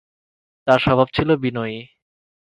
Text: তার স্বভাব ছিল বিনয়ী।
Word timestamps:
তার 0.67 0.79
স্বভাব 0.79 1.07
ছিল 1.13 1.29
বিনয়ী। 1.35 1.77